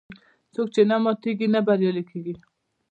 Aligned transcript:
څوک 0.53 0.67
چې 0.75 0.81
نه 0.89 0.97
ماتیږي، 1.03 1.47
نه 1.55 1.59
بریالی 1.67 2.03
کېږي. 2.09 2.33